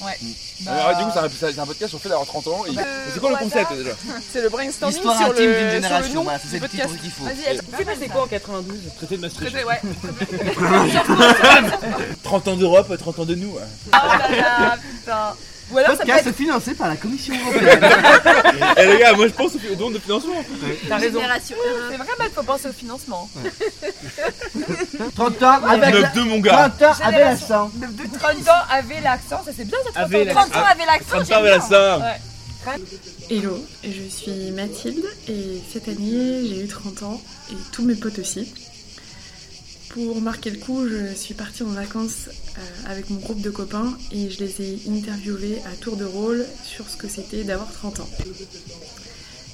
[0.00, 0.16] Ouais.
[0.60, 2.64] Bah, Alors, du coup, c'est un, c'est un podcast sur le fait d'avoir 30 ans.
[2.66, 2.72] Et...
[2.72, 3.90] Bah, c'est quoi le concept déjà?
[4.32, 6.88] C'est le brainstorming L'histoire sur intime le, d'une sur le génération, voilà, c'est cette podcast.
[6.90, 7.24] titre qu'il faut.
[7.24, 9.52] Vas-y, elle s'est passé quoi en 92 Traité de Maastricht.
[9.52, 9.80] Traité, ouais.
[12.22, 13.54] 30 ans d'Europe, 30 ans de nous.
[13.56, 13.60] Oh
[13.92, 15.34] là là, putain.
[15.70, 16.34] Ou alors ça peut Podcast être...
[16.36, 17.80] financé par la Commission européenne.
[18.78, 20.42] Eh les gars, moi je pense au don de financement.
[20.88, 21.20] T'as raison.
[21.20, 21.56] Génération
[21.90, 23.28] C'est vrai, il faut penser au financement.
[25.14, 26.08] 30 ans avec la...
[26.10, 26.70] 9-2 mon gars.
[26.78, 27.70] 30 ans avec l'accent.
[27.74, 30.24] De, de 30 ans avait l'accent, ça c'est bien ça 30 Avait ans.
[30.34, 30.48] l'accent.
[30.50, 31.16] 30 ans avait l'accent.
[31.16, 31.78] 30 j'aime ans avec bien.
[31.78, 32.00] l'accent.
[32.00, 32.20] Ouais.
[33.30, 38.18] Hello, je suis Mathilde et cette année j'ai eu 30 ans et tous mes potes
[38.18, 38.52] aussi.
[39.90, 43.96] Pour marquer le coup, je suis partie en vacances euh, avec mon groupe de copains
[44.12, 48.00] et je les ai interviewés à tour de rôle sur ce que c'était d'avoir 30
[48.00, 48.08] ans.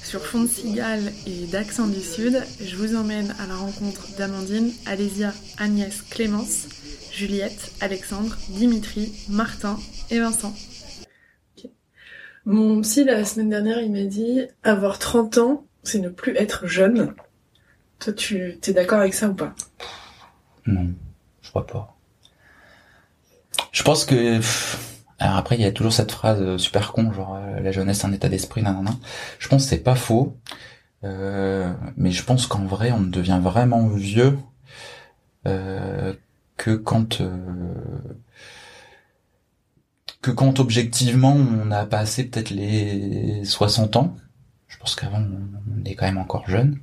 [0.02, 4.73] Sur fond de cigale et d'accent du sud, je vous emmène à la rencontre d'Amandine,
[4.87, 6.66] Alésia, Agnès, Clémence,
[7.12, 9.79] Juliette, Alexandre, Dimitri, Martin
[10.10, 10.55] et Vincent.
[12.45, 16.66] Mon psy, la semaine dernière, il m'a dit avoir 30 ans, c'est ne plus être
[16.66, 17.15] jeune.
[18.01, 19.55] Toi, tu es d'accord avec ça ou pas?
[20.66, 20.93] Non,
[21.43, 21.96] je crois pas.
[23.73, 24.40] Je pense que
[25.18, 28.04] alors après il y a toujours cette phrase euh, super con genre euh, la jeunesse
[28.04, 28.93] un état d'esprit nanana.
[29.38, 30.37] Je pense que c'est pas faux.
[31.04, 34.38] Euh, mais je pense qu'en vrai on devient vraiment vieux
[35.46, 36.15] euh,
[36.56, 37.28] que quand euh,
[40.23, 44.16] que quand objectivement on a passé peut-être les 60 ans.
[44.68, 46.78] Je pense qu'avant on est quand même encore jeune.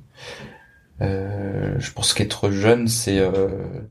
[1.00, 3.82] Euh, je pense qu'être jeune, c'est euh,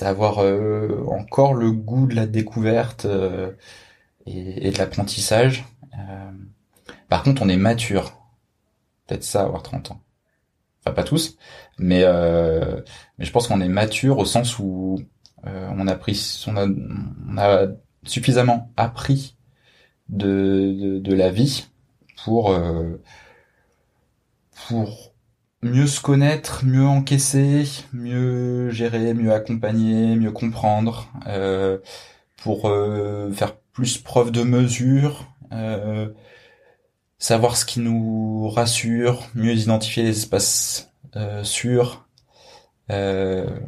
[0.00, 3.52] avoir euh, encore le goût de la découverte euh,
[4.26, 5.64] et, et de l'apprentissage.
[5.98, 6.30] Euh,
[7.08, 8.12] par contre, on est mature.
[9.06, 10.00] Peut-être ça, avoir 30 ans.
[10.80, 11.36] Enfin, pas tous,
[11.78, 12.04] mais
[13.18, 14.98] mais je pense qu'on est mature au sens où
[15.44, 17.68] on a pris, on a, on a
[18.04, 19.36] suffisamment appris
[20.10, 21.66] de de, de la vie
[22.24, 22.54] pour
[24.68, 25.13] pour
[25.64, 31.78] mieux se connaître, mieux encaisser, mieux gérer, mieux accompagner, mieux comprendre, euh,
[32.36, 36.12] pour euh, faire plus preuve de mesure, euh,
[37.18, 42.06] savoir ce qui nous rassure, mieux identifier les espaces euh, sûrs,
[42.90, 43.58] euh,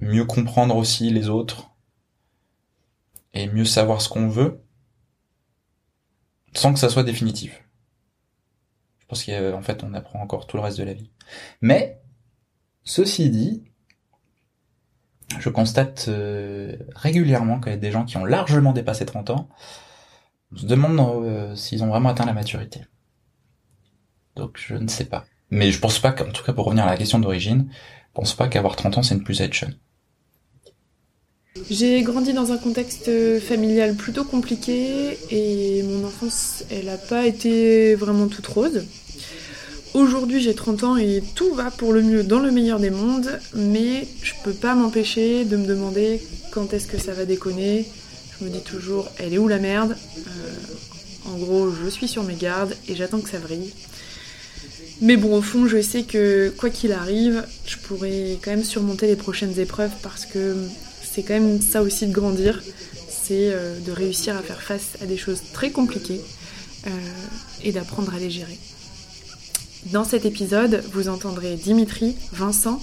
[0.00, 1.70] mieux comprendre aussi les autres,
[3.32, 4.60] et mieux savoir ce qu'on veut,
[6.54, 7.67] sans que ça soit définitif.
[9.08, 11.10] Pense qu'en fait, on apprend encore tout le reste de la vie.
[11.62, 12.00] Mais,
[12.84, 13.64] ceci dit,
[15.38, 19.48] je constate euh, régulièrement qu'il y a des gens qui ont largement dépassé 30 ans.
[20.52, 22.82] On se demande euh, s'ils ont vraiment atteint la maturité.
[24.36, 25.24] Donc, je ne sais pas.
[25.50, 28.34] Mais je pense pas qu'en tout cas, pour revenir à la question d'origine, je pense
[28.34, 29.74] pas qu'avoir 30 ans, c'est ne plus jeune.
[31.70, 33.10] J'ai grandi dans un contexte
[33.40, 38.84] familial plutôt compliqué et mon enfance, elle n'a pas été vraiment toute rose.
[39.94, 43.38] Aujourd'hui, j'ai 30 ans et tout va pour le mieux dans le meilleur des mondes,
[43.54, 46.20] mais je peux pas m'empêcher de me demander
[46.50, 47.86] quand est-ce que ça va déconner.
[48.38, 49.96] Je me dis toujours, elle est où la merde?
[50.18, 53.70] Euh, En gros, je suis sur mes gardes et j'attends que ça vrille.
[55.00, 59.06] Mais bon, au fond, je sais que quoi qu'il arrive, je pourrai quand même surmonter
[59.06, 60.56] les prochaines épreuves parce que
[61.10, 62.62] c'est quand même ça aussi de grandir,
[63.08, 66.20] c'est euh, de réussir à faire face à des choses très compliquées
[66.86, 66.90] euh,
[67.62, 68.58] et d'apprendre à les gérer.
[69.86, 72.82] Dans cet épisode, vous entendrez Dimitri, Vincent,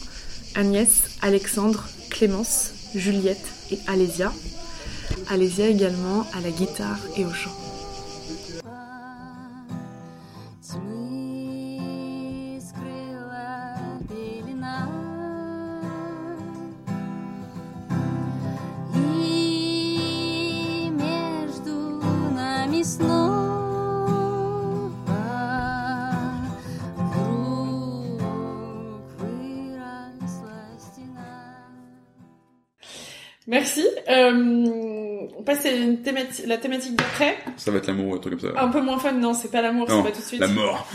[0.56, 0.90] Agnès,
[1.22, 4.32] Alexandre, Clémence, Juliette et Alésia.
[5.30, 7.65] Alésia également à la guitare et au chant.
[34.36, 37.38] On passe à une thémati- la thématique d'après.
[37.58, 38.60] Ça va être l'amour ou un truc comme ça.
[38.62, 40.40] Un peu moins fun, non, c'est pas l'amour, c'est pas tout de suite.
[40.42, 40.88] La mort.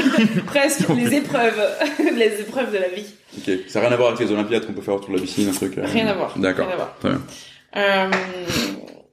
[0.46, 1.60] Presque, les épreuves.
[2.16, 3.06] les épreuves de la vie.
[3.36, 3.50] Ok.
[3.68, 5.48] Ça n'a rien à voir avec les Olympiades qu'on peut faire autour de la piscine,
[5.48, 5.76] un truc.
[5.78, 6.38] euh, Rien à voir.
[6.38, 6.68] D'accord.
[7.00, 7.20] Très bien.
[7.76, 8.10] Euh,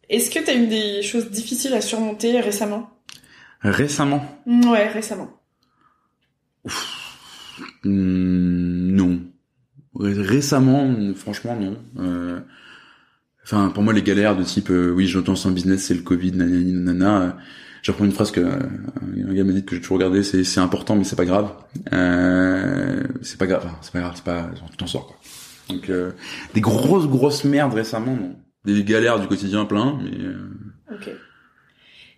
[0.09, 2.89] Est-ce que t'as eu des choses difficiles à surmonter récemment?
[3.61, 4.23] Récemment?
[4.47, 5.29] Ouais, récemment.
[7.83, 9.19] Hmm, non.
[9.95, 11.77] Ré- Récemment, franchement, non.
[11.99, 12.39] Euh,
[13.45, 16.31] Enfin, pour moi, les galères de type, euh, oui, j'entends un business, c'est le Covid,
[16.33, 17.21] nanani, nanana.
[17.21, 17.31] euh,
[17.83, 18.57] Je reprends une phrase que euh,
[19.27, 21.51] un gars m'a dit que j'ai toujours regardé, c'est c'est important, mais c'est pas grave.
[21.93, 25.15] Euh, c'est pas grave, enfin, c'est pas grave, c'est pas, tu t'en sors quoi.
[25.69, 26.11] Donc, euh,
[26.55, 28.35] des grosses grosses merdes récemment, non.
[28.65, 31.09] Des galères du quotidien plein, mais euh, Ok.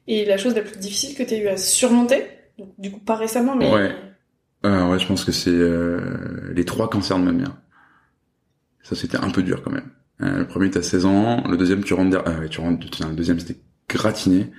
[0.07, 2.23] Et la chose la plus difficile que tu as eu à surmonter,
[2.57, 3.93] donc, du coup pas récemment, mais Ouais.
[4.65, 7.51] Euh, ouais, je pense que c'est euh, les trois cancers de ma mère.
[8.81, 9.89] Ça, c'était un peu dur quand même.
[10.21, 11.43] Euh, le premier, t'as 16 ans.
[11.47, 12.09] Le deuxième, tu rentres...
[12.11, 12.89] d'Er- ouais, tu rentres...
[12.89, 13.59] tiens, le deuxième, c'était
[13.89, 14.51] gratiné.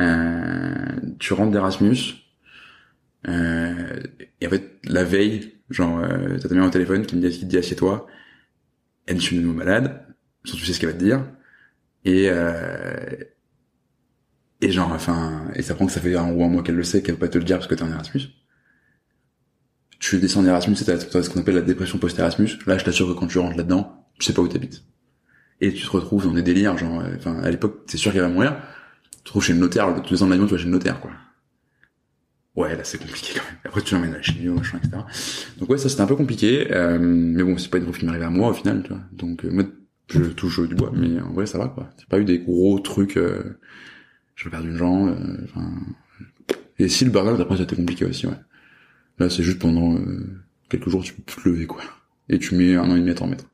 [0.00, 0.74] Euh,
[1.18, 1.96] tu rentres d'Erasmus.
[3.28, 4.00] Euh,
[4.40, 7.30] et en fait, la veille, genre, euh, t'as ta mère au téléphone qui me dit,
[7.38, 8.06] qui te dit assieds-toi.
[9.06, 10.06] Elle, je suis nouveau malade.
[10.44, 11.24] Surtout, tu sais ce qu'elle va te dire.
[12.04, 12.28] Et...
[12.30, 13.16] Euh,
[14.60, 15.50] et genre, enfin...
[15.54, 17.26] Et ça prend que ça fait un ou un mois qu'elle le sait, qu'elle peut
[17.26, 18.22] pas te le dire parce que t'es en Erasmus
[19.98, 22.50] tu descends en Erasmus, c'est ce qu'on appelle la dépression post-Erasmus.
[22.66, 24.84] Là, je t'assure que quand tu rentres là-dedans, tu sais pas où t'habites.
[25.60, 28.22] Et tu te retrouves dans des délires, genre, euh, enfin, à l'époque, c'est sûr qu'elle
[28.22, 28.56] va mourir.
[29.10, 30.70] Tu te retrouves chez le notaire, le deux ans de l'avion, tu vas chez le
[30.70, 31.10] notaire, quoi.
[32.56, 33.58] Ouais, là, c'est compliqué quand même.
[33.64, 35.02] Après, tu l'emmènes à la chimio, machin, etc.
[35.58, 38.04] Donc ouais, ça, c'était un peu compliqué, euh, mais bon, c'est pas une fois qui
[38.04, 39.02] m'est arrivé à moi, au final, tu vois.
[39.12, 39.64] Donc, euh, moi,
[40.08, 41.90] je touche du bois, mais en vrai, ça va, quoi.
[41.98, 43.58] J'ai pas eu des gros trucs, euh,
[44.36, 45.70] j'ai perdu une jambe, euh, enfin...
[46.78, 48.38] et si le burn-out, après, c'était compliqué aussi, ouais.
[49.18, 51.82] Là, c'est juste pendant euh, quelques jours, tu peux plus te lever, quoi.
[52.28, 53.44] Et tu mets un an et demi à t'en remettre.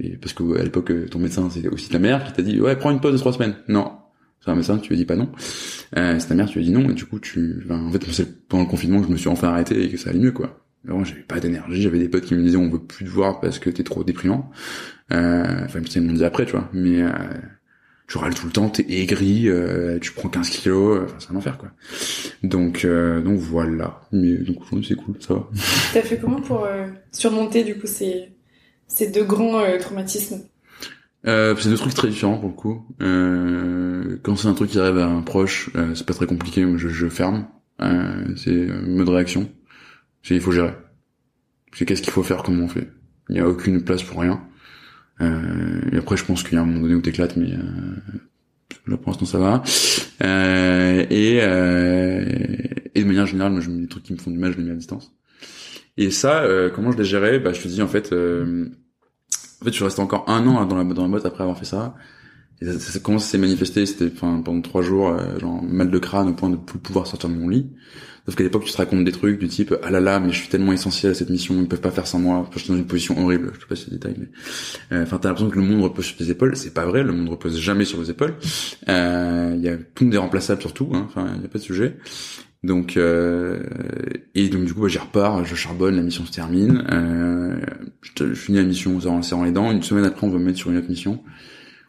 [0.00, 2.60] Et parce que à l'époque, euh, ton médecin, c'était aussi ta mère qui t'a dit,
[2.60, 3.54] ouais, prends une pause de trois semaines.
[3.68, 3.92] Non.
[4.42, 5.30] C'est un médecin, tu lui dit pas non.
[5.96, 8.02] Euh, c'est ta mère, tu lui dit non, et du coup, tu, enfin, en fait,
[8.10, 10.32] c'est pendant le confinement que je me suis enfin arrêté et que ça allait mieux,
[10.32, 10.64] quoi.
[10.84, 13.40] Vraiment, j'avais pas d'énergie, j'avais des potes qui me disaient, on veut plus te voir
[13.40, 14.50] parce que t'es trop déprimant.
[15.12, 16.70] Euh, enfin, ils m'ont dit après, tu vois.
[16.72, 17.10] Mais, euh,
[18.10, 21.30] tu râles tout le temps, t'es aigri, euh, tu prends 15 kilos, euh, enfin, c'est
[21.30, 21.70] un enfer, quoi.
[22.42, 24.00] Donc, euh, donc voilà.
[24.10, 25.48] Mais donc aujourd'hui c'est cool, ça va.
[25.94, 26.66] t'as fait comment pour
[27.12, 28.32] surmonter du coup ces,
[28.90, 30.42] ces deux grands euh, traumatismes
[31.26, 32.86] Euh, c'est deux trucs très différents pour le coup.
[33.02, 36.66] Euh, quand c'est un truc qui arrive à un proche, euh, c'est pas très compliqué.
[36.76, 37.46] Je, je ferme.
[37.82, 39.50] Euh, c'est euh, mode réaction.
[40.22, 40.74] C'est il faut gérer.
[41.74, 42.88] C'est qu'est-ce qu'il faut faire, comment on fait.
[43.28, 44.42] Il n'y a aucune place pour rien.
[45.92, 47.50] Et après, je pense qu'il y a un moment donné où t'éclates, mais
[48.86, 49.62] là pour l'instant ça va.
[50.22, 51.36] Et,
[52.94, 54.58] et de manière générale, moi, je mets des trucs qui me font du mal, je
[54.58, 55.12] les mets à distance.
[56.00, 57.38] Et ça, euh, comment je l'ai géré?
[57.38, 58.12] Bah, je te dis en fait.
[58.12, 58.64] Euh,
[59.60, 61.58] en fait, je suis resté encore un an dans la, dans la boîte après avoir
[61.58, 61.94] fait ça.
[62.62, 63.84] Et ça, ça, comment ça s'est manifesté?
[63.84, 67.28] C'était pendant trois jours, euh, genre mal de crâne au point de plus pouvoir sortir
[67.28, 67.70] de mon lit.
[68.24, 70.38] Sauf qu'à l'époque, tu te racontes des trucs du type ah là là, mais je
[70.38, 72.48] suis tellement essentiel à cette mission, ils peuvent pas faire sans moi.
[72.54, 73.50] Je suis dans une position horrible.
[73.54, 74.28] Je sais pas si c'est détail, mais
[74.96, 76.56] euh, enfin, t'as l'impression que le monde repose sur tes épaules.
[76.56, 78.36] C'est pas vrai, le monde repose jamais sur vos épaules.
[78.88, 80.90] Euh, Il y a tout le monde est remplaçable surtout.
[80.94, 81.98] Hein, enfin, il y a pas de sujet.
[82.62, 83.62] Donc euh,
[84.34, 87.58] et donc du coup bah, j'y repars, je charbonne, la mission se termine, euh,
[88.02, 89.70] je, finis la mission en serrant les dents.
[89.72, 91.22] Une semaine après, on va me mettre sur une autre mission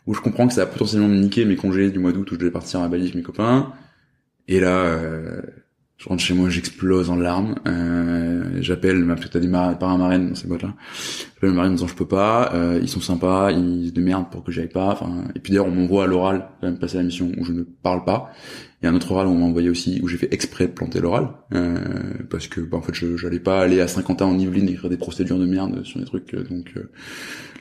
[0.08, 2.36] où je comprends que ça va potentiellement me niquer mes congés du mois d'août où
[2.36, 3.74] je devais partir à Bali avec mes copains.
[4.48, 5.42] Et là, euh,
[6.02, 7.56] je rentre chez moi, j'explose en larmes.
[7.68, 10.74] Euh, j'appelle, ma- parce que t'as des mar- paramarraines dans ces boîtes-là.
[11.36, 14.32] J'appelle le marraine en disant je peux pas, euh, ils sont sympas, ils se démerdent
[14.32, 14.88] pour que j'aille pas.
[14.94, 17.52] Enfin, et puis d'ailleurs on m'envoie à l'oral quand même passer la mission où je
[17.54, 18.32] ne parle pas.
[18.82, 20.66] Il y a un autre oral où on m'a envoyé aussi où j'ai fait exprès
[20.66, 21.78] de planter l'oral euh,
[22.32, 24.98] parce que bah, en fait je j'allais pas aller à Saint-Quentin en Yvelines écrire des
[24.98, 26.90] procédures de merde sur des trucs euh, donc euh,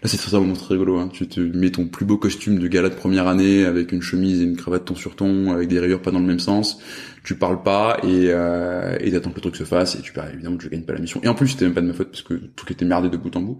[0.02, 1.10] là c'est ça un moment très rigolo hein.
[1.12, 4.40] tu te mets ton plus beau costume de gala de première année avec une chemise
[4.40, 6.80] et une cravate ton sur ton avec des rayures pas dans le même sens
[7.22, 10.30] tu parles pas et euh, et t'attends que le truc se fasse et tu perds
[10.32, 11.20] évidemment que je gagne pas la mission.
[11.22, 13.16] Et en plus c'était même pas de ma faute parce que tout était merdé de
[13.16, 13.58] bout en bout.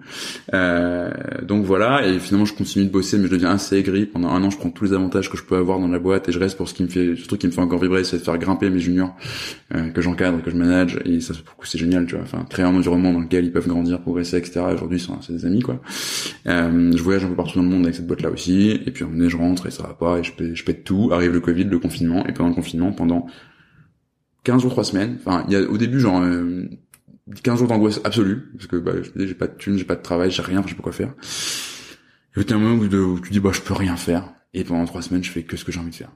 [0.55, 1.11] Euh,
[1.43, 4.07] donc voilà et finalement je continue de bosser mais je deviens assez aigri.
[4.07, 6.29] Pendant un an je prends tous les avantages que je peux avoir dans la boîte
[6.29, 8.05] et je reste pour ce qui me fait ce truc qui me fait encore vibrer
[8.05, 9.15] c'est de faire grimper mes juniors
[9.75, 10.99] euh, que j'encadre que je manage.
[11.05, 12.25] Et ça pour coup c'est génial tu vois.
[12.25, 15.61] Enfin créer un environnement dans lequel ils peuvent grandir progresser etc aujourd'hui c'est des amis
[15.61, 15.81] quoi.
[16.47, 18.71] Euh, je voyage un peu partout dans le monde avec cette boîte là aussi.
[18.87, 20.85] Et puis un donné je rentre et ça va pas et je pète, je pète
[20.85, 21.11] tout.
[21.13, 22.27] Arrive le covid le confinement.
[22.27, 23.27] Et pendant le confinement pendant
[24.51, 25.17] 15 jours 3 semaines.
[25.21, 26.69] Enfin il y a au début genre euh,
[27.45, 29.95] 15 jours d'angoisse absolue parce que bah, je dis j'ai pas de thunes j'ai pas
[29.95, 31.15] de travail j'ai rien je sais pas quoi faire.
[32.37, 34.33] Et puis un moment où, où tu dis bah je peux rien faire.
[34.53, 36.11] Et pendant trois semaines je fais que ce que j'ai envie de faire.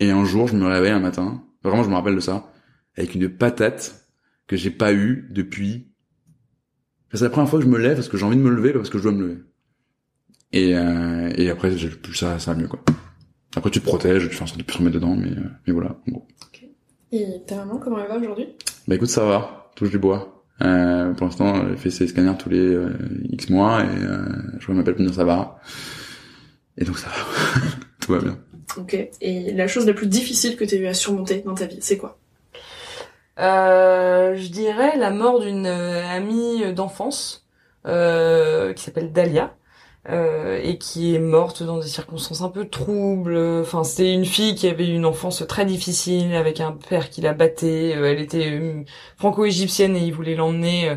[0.00, 2.50] Et un jour je me réveille un matin vraiment je me rappelle de ça
[2.96, 4.06] avec une patate
[4.46, 5.92] que j'ai pas eu depuis.
[7.12, 8.72] C'est la première fois que je me lève parce que j'ai envie de me lever
[8.72, 9.42] parce que je dois me lever.
[10.52, 12.82] Et euh, et après j'ai plus ça ça va mieux quoi.
[13.54, 15.74] Après tu te protèges tu fais en sorte de plus remettre dedans mais euh, mais
[15.74, 16.26] voilà en.
[17.12, 18.48] Et ta maman, comment elle va aujourd'hui?
[18.88, 20.42] Bah écoute, ça va, touche du bois.
[20.62, 22.90] Euh, pour l'instant, elle fait ses scanners tous les euh,
[23.30, 24.24] X mois et euh,
[24.58, 25.60] je vois m'appelle pour me dire ça va.
[26.78, 27.60] Et donc ça va,
[28.00, 28.38] tout va bien.
[28.78, 28.96] Ok.
[29.20, 31.78] Et la chose la plus difficile que tu as eu à surmonter dans ta vie,
[31.80, 32.18] c'est quoi?
[33.38, 37.46] Euh, je dirais la mort d'une euh, amie d'enfance
[37.86, 39.54] euh, qui s'appelle Dahlia
[40.10, 43.36] euh, et qui est morte dans des circonstances un peu troubles.
[43.62, 47.34] Enfin, c'était une fille qui avait une enfance très difficile avec un père qui la
[47.34, 47.94] battait.
[47.96, 48.82] Euh, elle était euh,
[49.16, 50.96] franco-égyptienne et il voulait l'emmener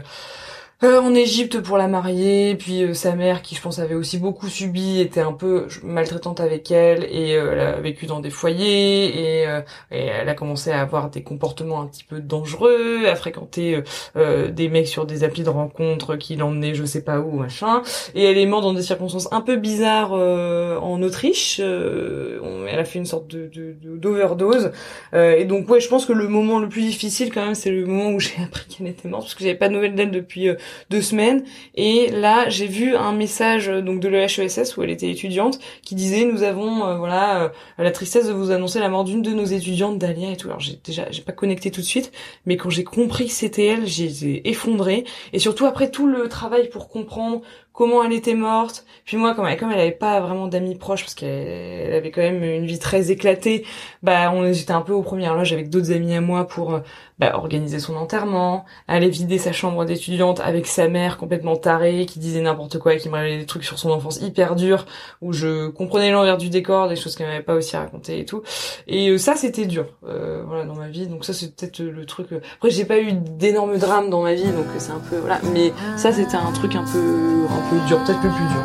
[0.84, 4.18] euh, en Égypte pour la marier, puis euh, sa mère qui je pense avait aussi
[4.18, 8.30] beaucoup subi était un peu maltraitante avec elle et euh, elle a vécu dans des
[8.30, 13.06] foyers et, euh, et elle a commencé à avoir des comportements un petit peu dangereux,
[13.08, 13.84] à fréquenter
[14.18, 17.82] euh, des mecs sur des applis de rencontres qui l'emmenaient je sais pas où machin
[18.14, 21.60] et elle est morte dans des circonstances un peu bizarres en Autriche.
[21.60, 23.50] Elle a fait une sorte de
[23.82, 24.72] d'overdose
[25.14, 27.86] et donc ouais je pense que le moment le plus difficile quand même c'est le
[27.86, 30.50] moment où j'ai appris qu'elle était morte parce que j'avais pas de nouvelles d'elle depuis
[30.90, 31.44] deux semaines.
[31.76, 35.96] Et là j'ai vu un message euh, donc de l'EHESS où elle était étudiante qui
[35.96, 39.32] disait nous avons euh, voilà euh, la tristesse de vous annoncer la mort d'une de
[39.32, 40.48] nos étudiantes Dalia et tout.
[40.48, 42.12] Alors j'ai déjà j'ai pas connecté tout de suite
[42.46, 46.28] mais quand j'ai compris que c'était elle j'ai été effondrée et surtout après tout le
[46.30, 47.42] travail pour comprendre
[47.76, 48.86] comment elle était morte.
[49.06, 52.12] Puis moi comme elle, comme elle avait pas vraiment d'amis proches parce qu'elle elle avait
[52.12, 53.66] quand même une vie très éclatée
[54.02, 56.80] bah on j'étais un peu aux premières loges avec d'autres amis à moi pour euh,
[57.18, 62.20] bah, organiser son enterrement aller vider sa chambre d'étudiante avec sa mère complètement tarée qui
[62.20, 64.86] disait n'importe quoi et qui me révélait des trucs sur son enfance hyper dure
[65.22, 68.44] où je comprenais l'envers du décor des choses qu'elle m'avait pas aussi racontées et tout.
[68.88, 71.08] Et euh, ça c'était dur euh, voilà dans ma vie.
[71.08, 74.34] Donc ça c'est peut-être euh, le truc après j'ai pas eu d'énormes drames dans ma
[74.34, 75.40] vie donc c'est un peu voilà.
[75.54, 78.64] Mais ça c'était un truc un peu peu dur peut-être le plus dur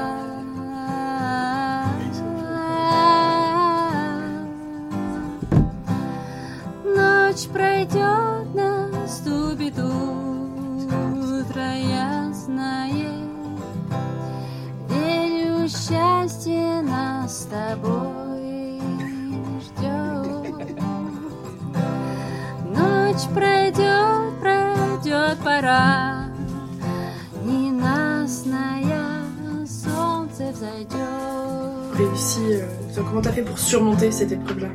[6.97, 12.91] Ночь пройдет, наступит утро ясное.
[14.89, 18.81] Верю, счастье нас с тобой
[19.61, 20.81] ждет.
[22.65, 26.30] Ночь пройдет, пройдет пора,
[31.93, 34.69] Réussi, euh, comment t'as fait pour surmonter cette épreuve-là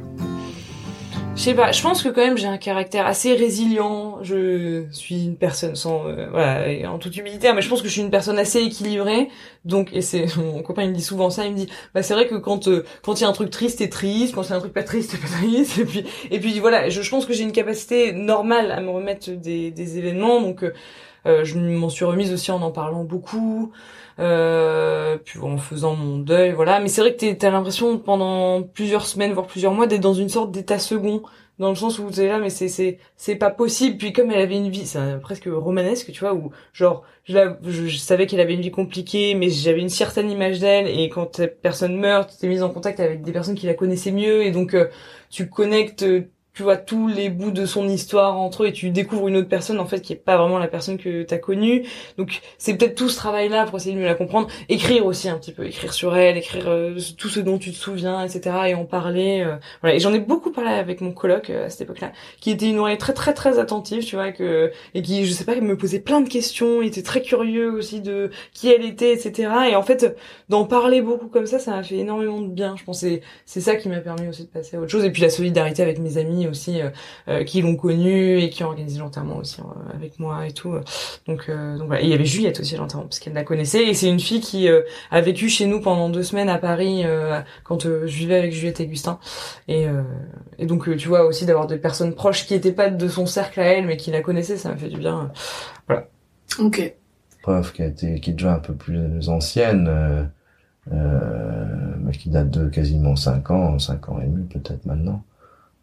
[1.35, 4.17] Je sais pas, je pense que quand même j'ai un caractère assez résilient.
[4.23, 7.93] Je suis une personne sans, euh, voilà, en toute humilité, mais je pense que je
[7.93, 9.29] suis une personne assez équilibrée.
[9.63, 12.15] Donc, et c'est mon copain il me dit souvent ça, il me dit, bah c'est
[12.15, 14.55] vrai que quand euh, quand il y a un truc triste, t'es triste, quand a
[14.55, 15.77] un truc pas triste, t'es pas triste.
[15.79, 18.89] Et puis et puis voilà, je, je pense que j'ai une capacité normale à me
[18.89, 20.41] remettre des des événements.
[20.41, 20.65] Donc
[21.25, 23.71] euh, je m'en suis remise aussi en en parlant beaucoup,
[24.19, 26.79] euh, puis en faisant mon deuil, voilà.
[26.79, 30.29] Mais c'est vrai que t'as l'impression pendant plusieurs semaines, voire plusieurs mois, d'être dans une
[30.29, 31.21] sorte d'état second,
[31.59, 33.97] dans le sens où t'es là, mais c'est c'est c'est pas possible.
[33.97, 37.57] Puis comme elle avait une vie, c'est presque romanesque, tu vois, où genre je, la-
[37.63, 40.87] je, je savais qu'elle avait une vie compliquée, mais j'avais une certaine image d'elle.
[40.87, 43.73] Et quand cette personne meurt, tu t'es mise en contact avec des personnes qui la
[43.73, 44.87] connaissaient mieux, et donc euh,
[45.29, 46.05] tu connectes.
[46.55, 49.49] Tu vois tous les bouts de son histoire entre eux et tu découvres une autre
[49.49, 51.83] personne en fait qui est pas vraiment la personne que t'as connue.
[52.17, 54.47] Donc c'est peut-être tout ce travail là pour essayer de mieux la comprendre.
[54.69, 57.75] Écrire aussi un petit peu écrire sur elle écrire euh, tout ce dont tu te
[57.75, 59.95] souviens etc et en parler euh, voilà.
[59.95, 62.69] Et j'en ai beaucoup parlé avec mon coloc euh, à cette époque là qui était
[62.69, 65.77] une oreille très très très attentive tu vois que et qui je sais pas me
[65.77, 69.75] posait plein de questions il était très curieux aussi de qui elle était etc et
[69.75, 70.17] en fait
[70.49, 72.99] d'en parler beaucoup comme ça ça m'a fait énormément de bien je pense.
[72.99, 75.03] C'est c'est ça qui m'a permis aussi de passer à autre chose.
[75.03, 76.89] Et puis la solidarité avec mes amis aussi euh,
[77.27, 80.73] euh, qui l'ont connue et qui ont organisé l'enterrement aussi euh, avec moi et tout
[81.27, 82.01] donc euh, donc voilà.
[82.01, 83.83] Et il y avait Juliette aussi à l'enterrement parce qu'elle la connaissait.
[83.83, 87.03] Et c'est une fille qui euh, a vécu chez nous pendant deux semaines à Paris
[87.05, 89.19] euh, quand euh, je vivais avec Juliette et Gustin
[89.67, 90.03] et euh,
[90.57, 93.25] et donc euh, tu vois aussi d'avoir des personnes proches qui étaient pas de son
[93.25, 95.31] cercle à elle mais qui la connaissaient ça m'a fait du bien
[96.59, 96.95] Ok.
[97.41, 100.23] preuve qui a été qui est déjà un peu plus ancienne euh,
[100.91, 105.23] euh, mais qui date de quasiment cinq ans cinq ans et demi peut-être maintenant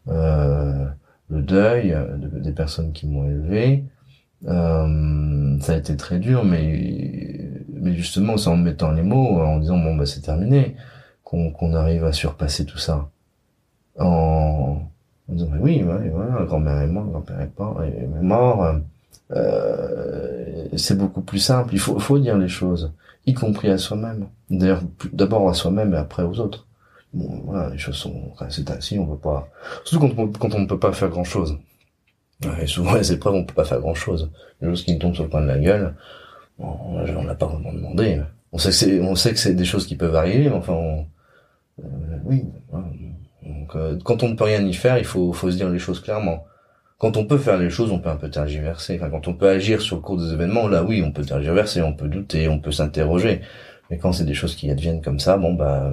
[0.09, 0.87] euh,
[1.31, 3.85] le deuil de- des personnes qui m'ont élevé
[4.47, 9.59] euh, ça a été très dur mais mais justement c'est en mettant les mots en
[9.59, 10.77] disant bon bah c'est terminé
[11.25, 13.11] qu'on qu'on arrive à surpasser tout ça
[13.99, 14.81] en,
[15.29, 17.81] en disant mais oui ouais, voilà grand-mère est morte grand-père est mort
[18.23, 18.77] mort
[19.33, 21.75] euh, c'est beaucoup plus simple.
[21.75, 22.93] Il faut, faut dire les choses,
[23.27, 24.27] y compris à soi-même.
[24.51, 24.83] D'ailleurs,
[25.13, 26.67] d'abord à soi-même et après aux autres.
[27.15, 29.49] Bon, voilà, les choses sont, enfin, c'est ainsi, on peut pas,
[29.85, 31.59] surtout quand on, quand on ne peut pas faire grand chose.
[32.61, 34.31] Et souvent, les épreuves, on peut pas faire grand chose.
[34.61, 35.95] Les choses qui nous tombent sur le coin de la gueule,
[36.59, 38.21] bon, on n'a pas vraiment demandé.
[38.53, 41.05] On sait que c'est, on sait que c'est des choses qui peuvent arriver, mais enfin,
[41.81, 41.85] euh,
[42.25, 42.45] oui.
[43.43, 45.79] Donc, euh, quand on ne peut rien y faire, il faut, faut se dire les
[45.79, 46.45] choses clairement
[47.03, 48.95] quand on peut faire les choses, on peut un peu tergiverser.
[48.95, 51.83] Enfin, quand on peut agir sur le cours des événements, là, oui, on peut tergiverser,
[51.83, 53.41] on peut douter, on peut s'interroger.
[53.91, 55.91] Mais quand c'est des choses qui adviennent comme ça, bon, bah,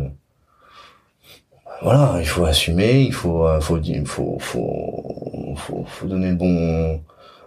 [1.82, 7.02] voilà, il faut assumer, il faut, euh, faut, faut, faut, faut, faut donner le bon,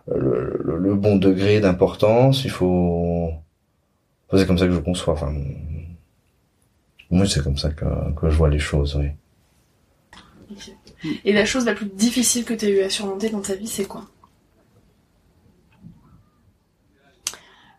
[0.08, 2.44] le, le- le bon degré d'importance.
[2.44, 3.30] Il faut,
[4.28, 5.14] Enfin, c'est comme ça que je conçois.
[5.14, 5.32] Enfin,
[7.10, 7.84] moi, c'est comme ça que,
[8.16, 8.96] que je vois les choses.
[8.96, 9.10] Oui.
[11.24, 13.66] Et la chose la plus difficile que tu as eu à surmonter dans ta vie,
[13.66, 14.04] c'est quoi?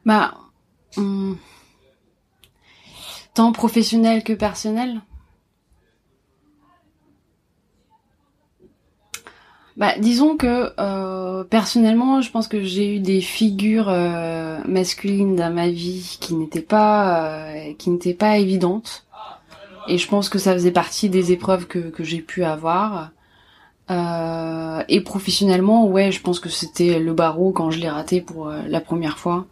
[0.06, 0.34] Bah,
[0.98, 1.38] hum,
[3.34, 5.02] tant professionnel que personnel.
[9.76, 15.52] Bah, disons que euh, personnellement, je pense que j'ai eu des figures euh, masculines dans
[15.52, 19.06] ma vie qui n'étaient pas euh, qui n'étaient pas évidentes,
[19.88, 23.12] et je pense que ça faisait partie des épreuves que que j'ai pu avoir.
[23.92, 28.48] Euh, et professionnellement, ouais, je pense que c'était le barreau quand je l'ai raté pour
[28.48, 29.46] euh, la première fois.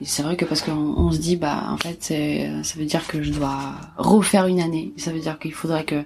[0.00, 3.06] Et c'est vrai que parce qu'on on se dit, bah, en fait, ça veut dire
[3.06, 3.58] que je dois
[3.96, 4.92] refaire une année.
[4.96, 6.04] Ça veut dire qu'il faudrait que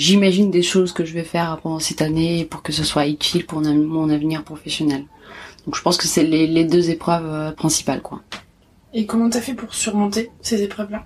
[0.00, 3.46] j'imagine des choses que je vais faire pendant cette année pour que ce soit utile
[3.46, 5.04] pour mon avenir professionnel.
[5.66, 8.20] Donc je pense que c'est les, les deux épreuves euh, principales, quoi.
[8.92, 11.04] Et comment t'as fait pour surmonter ces épreuves-là?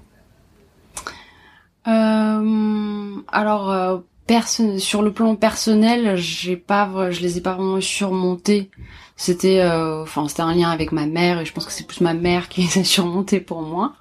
[1.87, 7.81] Euh, alors, euh, perso- sur le plan personnel, j'ai pas, je les ai pas vraiment
[7.81, 8.71] surmontés.
[9.17, 12.01] C'était, euh, enfin, c'était un lien avec ma mère et je pense que c'est plus
[12.01, 13.95] ma mère qui les a surmontés pour moi.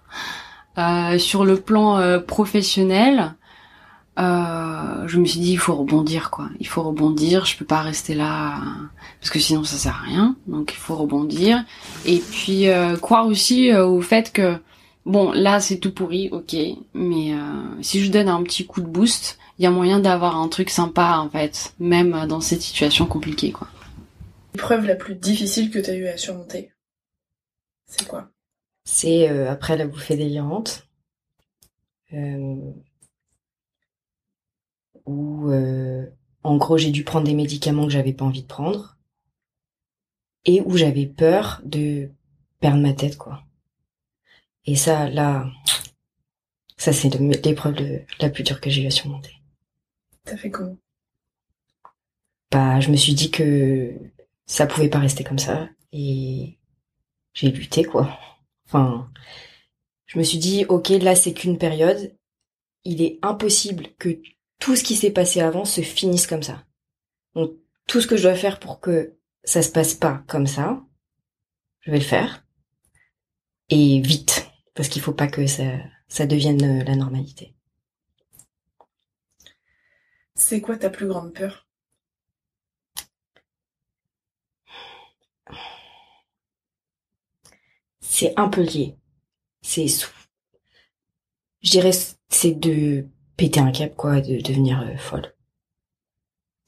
[0.78, 3.36] Euh, sur le plan euh, professionnel,
[4.20, 6.50] euh, je me suis dit il faut rebondir quoi.
[6.60, 7.46] Il faut rebondir.
[7.46, 8.60] Je peux pas rester là euh,
[9.20, 10.36] parce que sinon ça sert à rien.
[10.48, 11.64] Donc il faut rebondir
[12.06, 14.58] et puis euh, croire aussi euh, au fait que
[15.06, 16.56] Bon, là, c'est tout pourri, ok,
[16.94, 20.38] mais euh, si je donne un petit coup de boost, il y a moyen d'avoir
[20.38, 23.68] un truc sympa, en fait, même dans cette situation compliquée, quoi.
[24.54, 26.72] L'épreuve la plus difficile que t'as eu à surmonter
[27.88, 28.30] C'est quoi?
[28.86, 30.88] C'est euh, après la bouffée délirante.
[32.14, 32.72] Euh,
[35.06, 36.06] où, euh,
[36.44, 38.98] en gros, j'ai dû prendre des médicaments que j'avais pas envie de prendre.
[40.46, 42.10] Et où j'avais peur de
[42.60, 43.44] perdre ma tête, quoi.
[44.66, 45.50] Et ça, là,
[46.78, 47.14] ça, c'est
[47.46, 47.76] l'épreuve
[48.20, 49.34] la plus dure que j'ai eu à surmonter.
[50.26, 50.78] T'as fait comment?
[52.52, 53.94] Bah, je me suis dit que
[54.46, 55.70] ça pouvait pas rester comme ça.
[55.92, 56.58] Et
[57.34, 58.18] j'ai lutté, quoi.
[58.66, 59.10] Enfin,
[60.06, 62.16] je me suis dit, ok, là, c'est qu'une période.
[62.86, 64.20] Il est impossible que
[64.64, 66.64] tout ce qui s'est passé avant se finisse comme ça.
[67.36, 67.52] Donc,
[67.86, 70.82] tout ce que je dois faire pour que ça se passe pas comme ça,
[71.82, 72.46] je vais le faire.
[73.68, 74.50] Et vite.
[74.74, 75.66] Parce qu'il faut pas que ça,
[76.08, 77.54] ça devienne euh, la normalité.
[80.34, 81.68] C'est quoi ta plus grande peur?
[88.00, 88.98] C'est un peu lié.
[89.62, 91.92] C'est, je dirais,
[92.30, 95.34] c'est de péter un câble, quoi, de devenir euh, folle.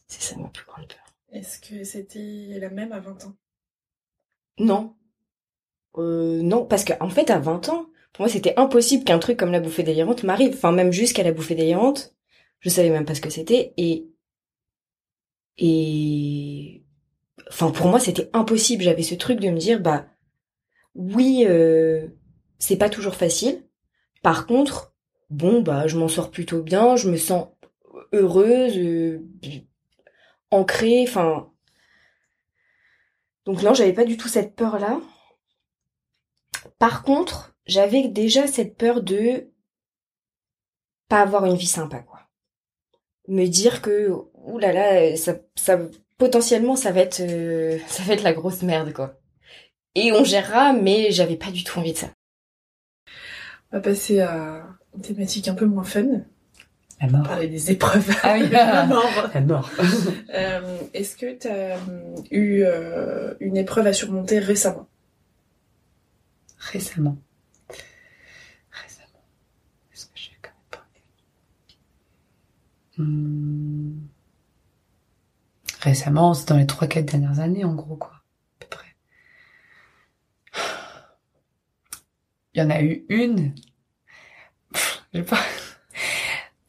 [0.07, 0.97] C'est ça ma plus grande peur.
[1.31, 3.35] Est-ce que c'était la même à 20 ans?
[4.59, 4.95] Non.
[5.97, 9.37] Euh, non, parce qu'en en fait, à 20 ans, pour moi, c'était impossible qu'un truc
[9.37, 10.53] comme la bouffée délirante m'arrive.
[10.53, 12.15] Enfin, même jusqu'à la bouffée délirante,
[12.61, 13.73] je savais même pas ce que c'était.
[13.75, 14.07] Et,
[15.57, 16.85] et,
[17.49, 18.83] enfin, pour moi, c'était impossible.
[18.83, 20.07] J'avais ce truc de me dire, bah,
[20.95, 22.07] oui, euh,
[22.59, 23.63] c'est pas toujours facile.
[24.23, 24.94] Par contre,
[25.29, 26.95] bon, bah, je m'en sors plutôt bien.
[26.95, 27.47] Je me sens
[28.13, 29.19] heureuse, euh,
[30.51, 31.05] ancrée.
[31.07, 31.51] Enfin,
[33.45, 34.99] donc non, j'avais pas du tout cette peur-là.
[36.79, 39.51] Par contre, j'avais déjà cette peur de
[41.07, 42.21] pas avoir une vie sympa, quoi.
[43.27, 45.79] Me dire que, oulala, ça, ça,
[46.17, 49.19] potentiellement, ça va être, euh, ça va être la grosse merde, quoi.
[49.95, 52.09] Et on gérera, mais j'avais pas du tout envie de ça.
[53.71, 56.21] On va passer à une thématique un peu moins fun.
[57.01, 57.23] La mort.
[57.27, 58.09] Parler des épreuves.
[58.23, 58.49] Ah oui.
[58.49, 59.29] La mort.
[59.33, 59.69] La mort.
[60.33, 64.87] Euh, Est-ce que t'as euh, eu euh, une épreuve à surmonter récemment?
[66.57, 67.17] Récemment.
[68.71, 69.23] Récemment.
[69.93, 70.85] Est-ce que j'ai quand même pas
[72.97, 73.99] Hmm.
[75.81, 78.13] Récemment, c'est dans les 3-4 dernières années, en gros, quoi.
[78.13, 78.21] À
[78.61, 78.95] peu près.
[82.53, 83.53] Il y en a eu une.
[85.15, 85.39] Sais pas.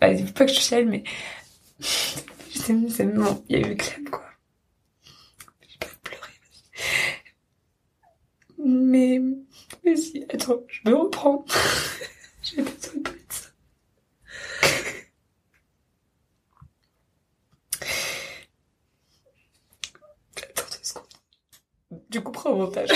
[0.01, 1.03] Bah, il faut pas que je chiale, mais.
[1.81, 3.43] C'est c'est bon.
[3.49, 4.23] Il y a eu Clem, quoi.
[5.69, 6.31] J'ai pas pleuré,
[8.57, 8.65] vas-y.
[8.65, 9.21] Mais.
[9.85, 11.45] Vas-y, attends, je me reprends.
[12.43, 13.49] J'ai besoin de parler de ça.
[20.37, 21.09] Attends deux secondes.
[22.13, 22.91] Tu comprends au montage.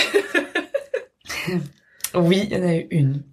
[2.13, 3.23] oui, il y en a eu une.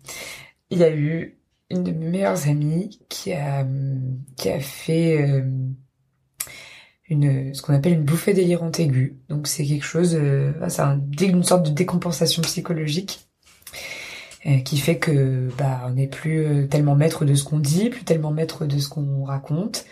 [0.70, 1.37] Il y a eu
[1.70, 3.66] une de mes meilleures amies qui a,
[4.36, 5.42] qui a fait euh,
[7.08, 9.18] une, ce qu'on appelle une bouffée délirante aiguë.
[9.28, 13.28] Donc c'est quelque chose, euh, c'est une sorte de décompensation psychologique
[14.46, 17.90] euh, qui fait que bah on n'est plus euh, tellement maître de ce qu'on dit,
[17.90, 19.84] plus tellement maître de ce qu'on raconte,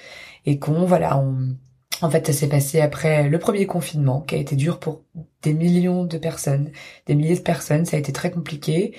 [0.44, 1.56] et qu'on voilà on
[2.02, 5.02] En fait, ça s'est passé après le premier confinement, qui a été dur pour
[5.42, 6.70] des millions de personnes,
[7.06, 7.86] des milliers de personnes.
[7.86, 8.94] Ça a été très compliqué.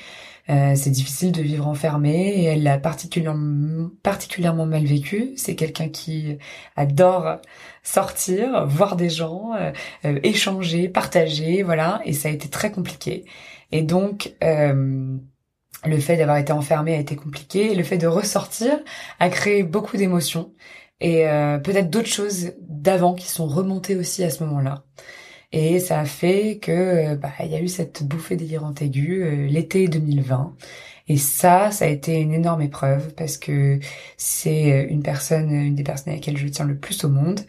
[0.49, 5.33] Euh, c'est difficile de vivre enfermé et elle l'a particulièrement, particulièrement mal vécu.
[5.36, 6.38] C'est quelqu'un qui
[6.75, 7.38] adore
[7.83, 9.71] sortir, voir des gens, euh,
[10.05, 12.01] euh, échanger, partager, voilà.
[12.05, 13.25] Et ça a été très compliqué.
[13.71, 15.17] Et donc, euh,
[15.86, 17.71] le fait d'avoir été enfermé a été compliqué.
[17.71, 18.79] Et le fait de ressortir
[19.19, 20.53] a créé beaucoup d'émotions
[20.99, 24.83] et euh, peut-être d'autres choses d'avant qui sont remontées aussi à ce moment-là.
[25.51, 29.23] Et ça a fait que euh, bah il y a eu cette bouffée délirante aiguë
[29.23, 30.55] euh, l'été 2020.
[31.10, 33.79] Et ça, ça a été une énorme épreuve parce que
[34.17, 37.41] c'est euh, une personne, une des personnes à laquelle je tiens le plus au monde.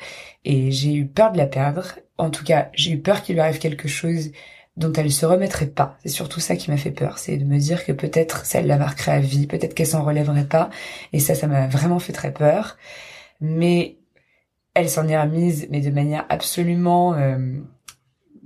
[0.44, 1.98] Et j'ai eu peur de la perdre.
[2.18, 4.30] En tout cas, j'ai eu peur qu'il lui arrive quelque chose
[4.76, 5.98] dont elle se remettrait pas.
[6.04, 8.78] C'est surtout ça qui m'a fait peur, c'est de me dire que peut-être ça la
[8.78, 10.70] marquerait à vie, peut-être qu'elle s'en relèverait pas.
[11.12, 12.76] Et ça, ça m'a vraiment fait très peur.
[13.40, 13.98] Mais
[14.74, 17.58] elle s'en est remise, mais de manière absolument, euh,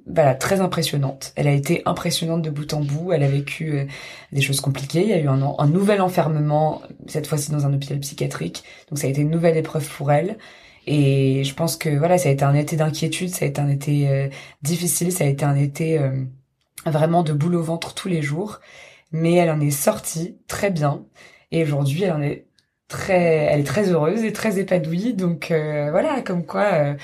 [0.06, 1.32] voilà, très impressionnante.
[1.36, 3.12] Elle a été impressionnante de bout en bout.
[3.12, 3.84] Elle a vécu euh,
[4.32, 5.02] des choses compliquées.
[5.02, 8.64] Il y a eu un, un nouvel enfermement, cette fois-ci dans un hôpital psychiatrique.
[8.88, 10.38] Donc ça a été une nouvelle épreuve pour elle.
[10.86, 13.68] Et je pense que voilà, ça a été un été d'inquiétude, ça a été un
[13.68, 14.28] été euh,
[14.62, 16.24] difficile, ça a été un été euh,
[16.86, 18.60] vraiment de boule au ventre tous les jours.
[19.12, 21.04] Mais elle en est sortie très bien.
[21.52, 22.46] Et aujourd'hui, elle en est
[22.88, 25.14] très, elle est très heureuse et très épanouie.
[25.14, 26.94] Donc euh, voilà, comme quoi euh,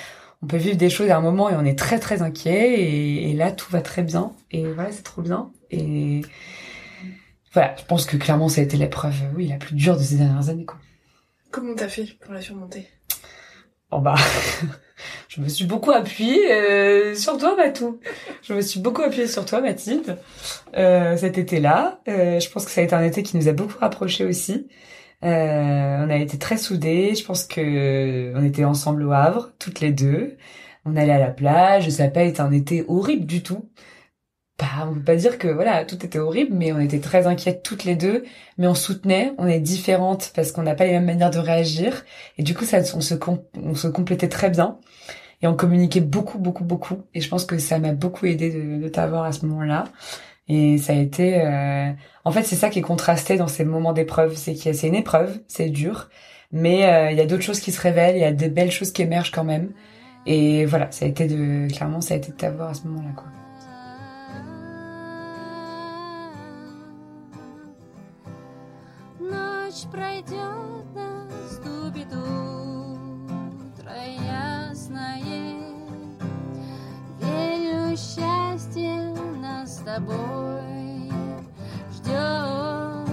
[0.42, 2.80] on peut vivre des choses à un moment et on est très très inquiet.
[2.80, 4.32] Et, et là, tout va très bien.
[4.50, 5.50] Et voilà, c'est trop bien.
[5.70, 6.22] Et
[7.52, 10.16] voilà, je pense que clairement, ça a été l'épreuve, oui, la plus dure de ces
[10.16, 10.64] dernières années.
[10.64, 10.78] Quoi.
[11.50, 12.86] Comment t'as fait pour la surmonter?
[13.90, 14.16] Bon bah,
[15.28, 18.00] je me suis beaucoup appuyée euh, sur toi, Matou.
[18.42, 20.18] Je me suis beaucoup appuyée sur toi, Mathilde,
[20.76, 22.00] euh, cet été-là.
[22.08, 24.68] Euh, je pense que ça a été un été qui nous a beaucoup rapprochés aussi.
[25.24, 27.14] Euh, on a été très soudés.
[27.14, 30.36] Je pense que on était ensemble au Havre, toutes les deux.
[30.84, 31.88] On allait à la plage.
[31.90, 33.68] Ça n'a pas été un été horrible du tout.
[34.58, 37.62] Bah, on peut pas dire que voilà tout était horrible, mais on était très inquiètes
[37.62, 38.24] toutes les deux.
[38.58, 39.32] Mais on soutenait.
[39.38, 42.04] On est différentes parce qu'on n'a pas les mêmes manières de réagir.
[42.38, 43.14] Et du coup, ça, on se
[43.62, 44.78] on se complétait très bien.
[45.42, 47.02] Et on communiquait beaucoup, beaucoup, beaucoup.
[47.14, 49.84] Et je pense que ça m'a beaucoup aidé de, de t'avoir à ce moment-là.
[50.48, 51.92] Et ça a été, euh,
[52.24, 54.74] en fait, c'est ça qui est contrasté dans ces moments d'épreuve, c'est qu'il y a,
[54.74, 56.08] c'est une épreuve, c'est dur,
[56.52, 58.70] mais euh, il y a d'autres choses qui se révèlent, il y a des belles
[58.72, 59.72] choses qui émergent quand même.
[60.26, 63.12] Et voilà, ça a été de, clairement, ça a été de t'avoir à ce moment-là,
[63.14, 63.26] quoi.
[69.68, 75.12] Ночь пройдет, наступит утро ясное.
[77.20, 81.12] Верю, счастье нас с тобой
[81.92, 83.10] ждет.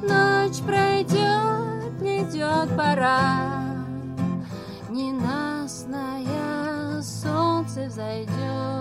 [0.00, 3.66] Ночь пройдет, придет пора.
[4.88, 7.02] Взойдет.
[7.02, 8.73] Солнце взойдет.